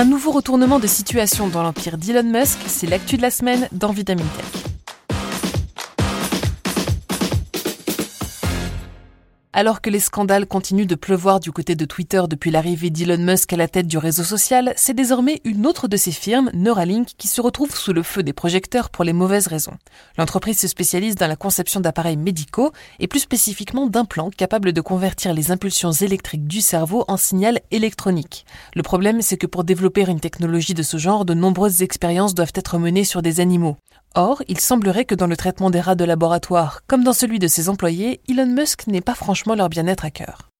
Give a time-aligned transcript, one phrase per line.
[0.00, 3.92] Un nouveau retournement de situation dans l'empire d'Elon Musk, c'est l'actu de la semaine dans
[3.92, 4.24] Vitamine.
[9.60, 13.52] Alors que les scandales continuent de pleuvoir du côté de Twitter depuis l'arrivée d'Elon Musk
[13.52, 17.28] à la tête du réseau social, c'est désormais une autre de ses firmes, Neuralink, qui
[17.28, 19.76] se retrouve sous le feu des projecteurs pour les mauvaises raisons.
[20.16, 25.34] L'entreprise se spécialise dans la conception d'appareils médicaux et plus spécifiquement d'implants capables de convertir
[25.34, 28.46] les impulsions électriques du cerveau en signal électronique.
[28.74, 32.54] Le problème, c'est que pour développer une technologie de ce genre, de nombreuses expériences doivent
[32.54, 33.76] être menées sur des animaux.
[34.16, 37.46] Or, il semblerait que dans le traitement des rats de laboratoire, comme dans celui de
[37.46, 40.50] ses employés, Elon Musk n'ait pas franchement leur bien-être à cœur.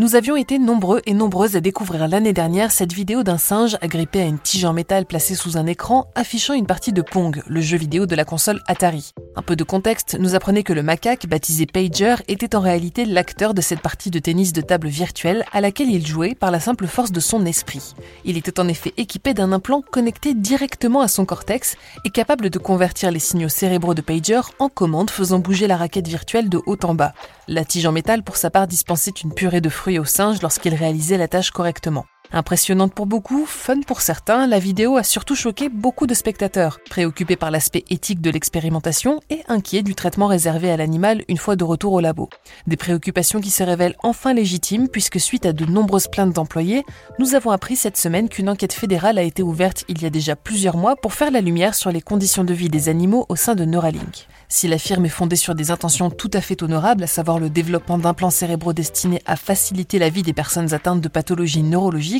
[0.00, 4.20] Nous avions été nombreux et nombreuses à découvrir l'année dernière cette vidéo d'un singe agrippé
[4.20, 7.60] à une tige en métal placée sous un écran affichant une partie de Pong, le
[7.60, 9.12] jeu vidéo de la console Atari.
[9.38, 13.54] Un peu de contexte nous apprenait que le macaque, baptisé Pager, était en réalité l'acteur
[13.54, 16.88] de cette partie de tennis de table virtuelle à laquelle il jouait par la simple
[16.88, 17.94] force de son esprit.
[18.24, 22.58] Il était en effet équipé d'un implant connecté directement à son cortex et capable de
[22.58, 26.76] convertir les signaux cérébraux de Pager en commandes faisant bouger la raquette virtuelle de haut
[26.82, 27.14] en bas.
[27.46, 30.74] La tige en métal, pour sa part, dispensait une purée de fruits au singe lorsqu'il
[30.74, 32.06] réalisait la tâche correctement.
[32.30, 37.36] Impressionnante pour beaucoup, fun pour certains, la vidéo a surtout choqué beaucoup de spectateurs, préoccupés
[37.36, 41.64] par l'aspect éthique de l'expérimentation et inquiets du traitement réservé à l'animal une fois de
[41.64, 42.28] retour au labo.
[42.66, 46.84] Des préoccupations qui se révèlent enfin légitimes puisque suite à de nombreuses plaintes d'employés,
[47.18, 50.36] nous avons appris cette semaine qu'une enquête fédérale a été ouverte il y a déjà
[50.36, 53.54] plusieurs mois pour faire la lumière sur les conditions de vie des animaux au sein
[53.54, 54.28] de Neuralink.
[54.50, 57.50] Si la firme est fondée sur des intentions tout à fait honorables, à savoir le
[57.50, 62.17] développement d'implants cérébraux destinés à faciliter la vie des personnes atteintes de pathologies neurologiques,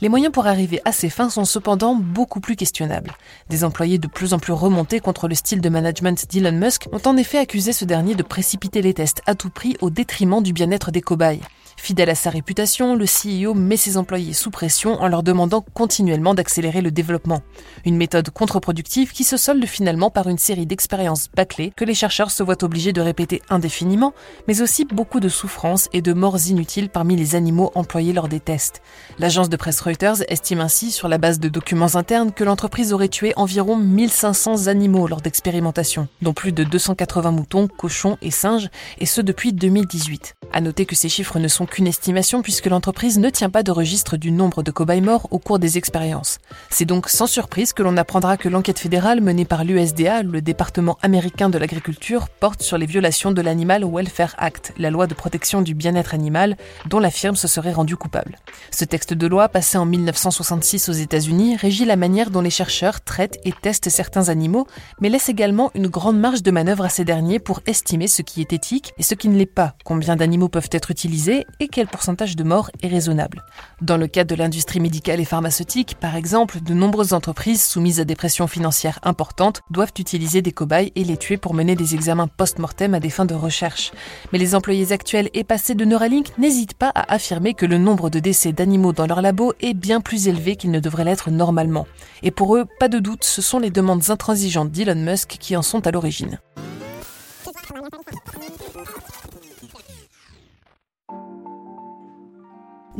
[0.00, 3.12] les moyens pour arriver à ces fins sont cependant beaucoup plus questionnables.
[3.48, 7.02] Des employés de plus en plus remontés contre le style de management d'Elon Musk ont
[7.06, 10.52] en effet accusé ce dernier de précipiter les tests à tout prix au détriment du
[10.52, 11.40] bien-être des cobayes.
[11.82, 16.34] Fidèle à sa réputation, le CEO met ses employés sous pression en leur demandant continuellement
[16.34, 17.40] d'accélérer le développement.
[17.86, 22.30] Une méthode contre-productive qui se solde finalement par une série d'expériences bâclées que les chercheurs
[22.30, 24.12] se voient obligés de répéter indéfiniment,
[24.46, 28.40] mais aussi beaucoup de souffrances et de morts inutiles parmi les animaux employés lors des
[28.40, 28.82] tests.
[29.18, 33.08] L'agence de presse Reuters estime ainsi, sur la base de documents internes, que l'entreprise aurait
[33.08, 38.68] tué environ 1500 animaux lors d'expérimentations, dont plus de 280 moutons, cochons et singes,
[38.98, 40.34] et ce depuis 2018.
[40.52, 43.70] À noter que ces chiffres ne sont qu'une estimation puisque l'entreprise ne tient pas de
[43.70, 46.38] registre du nombre de cobayes morts au cours des expériences.
[46.70, 50.98] C'est donc sans surprise que l'on apprendra que l'enquête fédérale menée par l'USDA, le département
[51.02, 55.62] américain de l'agriculture, porte sur les violations de l'Animal Welfare Act, la loi de protection
[55.62, 56.56] du bien-être animal,
[56.86, 58.36] dont la firme se serait rendue coupable.
[58.72, 63.02] Ce texte de loi, passé en 1966 aux États-Unis, régit la manière dont les chercheurs
[63.02, 64.66] traitent et testent certains animaux,
[65.00, 68.40] mais laisse également une grande marge de manœuvre à ces derniers pour estimer ce qui
[68.40, 70.16] est éthique et ce qui ne l'est pas, combien
[70.48, 73.44] peuvent être utilisés et quel pourcentage de morts est raisonnable.
[73.82, 78.04] Dans le cadre de l'industrie médicale et pharmaceutique, par exemple, de nombreuses entreprises soumises à
[78.04, 82.28] des pressions financières importantes doivent utiliser des cobayes et les tuer pour mener des examens
[82.28, 83.92] post-mortem à des fins de recherche.
[84.32, 88.10] Mais les employés actuels et passés de Neuralink n'hésitent pas à affirmer que le nombre
[88.10, 91.86] de décès d'animaux dans leur labo est bien plus élevé qu'il ne devrait l'être normalement.
[92.22, 95.62] Et pour eux, pas de doute, ce sont les demandes intransigeantes d'Elon Musk qui en
[95.62, 96.38] sont à l'origine.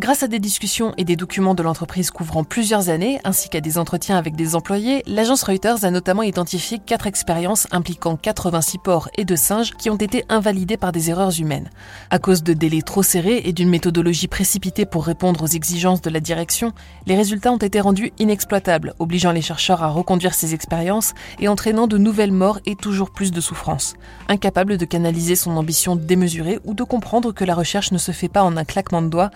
[0.00, 3.76] Grâce à des discussions et des documents de l'entreprise couvrant plusieurs années, ainsi qu'à des
[3.76, 9.26] entretiens avec des employés, l'agence Reuters a notamment identifié quatre expériences impliquant 86 porcs et
[9.26, 11.68] de singes qui ont été invalidés par des erreurs humaines.
[12.08, 16.08] À cause de délais trop serrés et d'une méthodologie précipitée pour répondre aux exigences de
[16.08, 16.72] la direction,
[17.04, 21.86] les résultats ont été rendus inexploitables, obligeant les chercheurs à reconduire ces expériences et entraînant
[21.86, 23.96] de nouvelles morts et toujours plus de souffrances.
[24.28, 28.28] Incapable de canaliser son ambition démesurée ou de comprendre que la recherche ne se fait
[28.28, 29.30] pas en un claquement de doigts,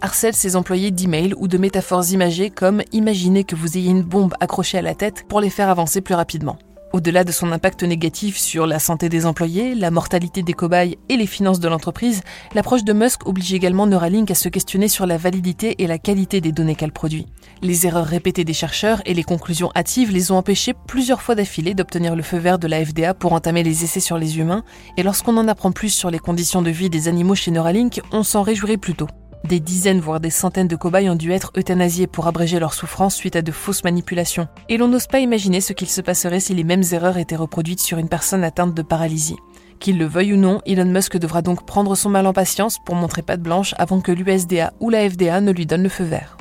[0.00, 4.34] harcèle ses employés d'emails ou de métaphores imagées comme imaginez que vous ayez une bombe
[4.40, 6.58] accrochée à la tête pour les faire avancer plus rapidement.
[6.94, 11.18] Au-delà de son impact négatif sur la santé des employés, la mortalité des cobayes et
[11.18, 12.22] les finances de l'entreprise,
[12.54, 16.40] l'approche de Musk oblige également Neuralink à se questionner sur la validité et la qualité
[16.40, 17.26] des données qu'elle produit.
[17.60, 21.74] Les erreurs répétées des chercheurs et les conclusions hâtives les ont empêchés plusieurs fois d'affilée
[21.74, 24.64] d'obtenir le feu vert de la FDA pour entamer les essais sur les humains,
[24.96, 28.22] et lorsqu'on en apprend plus sur les conditions de vie des animaux chez Neuralink, on
[28.22, 29.08] s'en réjouirait plutôt.
[29.44, 33.14] Des dizaines, voire des centaines de cobayes ont dû être euthanasiés pour abréger leur souffrance
[33.14, 34.48] suite à de fausses manipulations.
[34.68, 37.80] Et l'on n'ose pas imaginer ce qu'il se passerait si les mêmes erreurs étaient reproduites
[37.80, 39.36] sur une personne atteinte de paralysie.
[39.78, 42.96] Qu'il le veuille ou non, Elon Musk devra donc prendre son mal en patience pour
[42.96, 46.36] montrer patte blanche avant que l'USDA ou la FDA ne lui donnent le feu vert.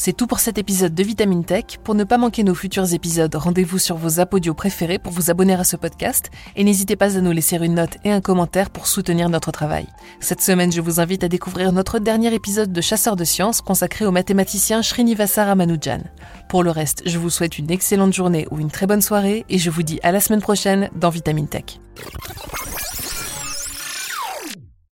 [0.00, 1.64] C'est tout pour cet épisode de Vitamine Tech.
[1.82, 5.54] Pour ne pas manquer nos futurs épisodes, rendez-vous sur vos audio préférés pour vous abonner
[5.54, 8.86] à ce podcast et n'hésitez pas à nous laisser une note et un commentaire pour
[8.86, 9.88] soutenir notre travail.
[10.20, 14.06] Cette semaine, je vous invite à découvrir notre dernier épisode de Chasseurs de sciences consacré
[14.06, 16.04] au mathématicien Srinivasa Ramanujan.
[16.48, 19.58] Pour le reste, je vous souhaite une excellente journée ou une très bonne soirée et
[19.58, 21.80] je vous dis à la semaine prochaine dans Vitamine Tech.